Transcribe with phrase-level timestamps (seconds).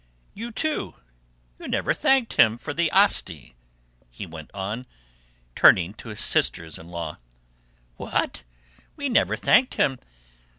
[0.33, 0.95] you two;
[1.59, 3.53] you never thanked him for the Asti!"
[4.09, 4.87] he went on,
[5.55, 7.19] turning to his sisters in law.
[7.97, 8.43] "What!
[8.95, 9.99] we never thanked him?